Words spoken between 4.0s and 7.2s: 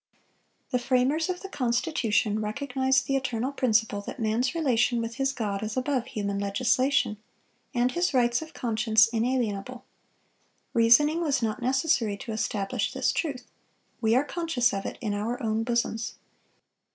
that man's relation with his God is above human legislation,